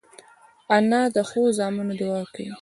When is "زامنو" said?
1.57-1.93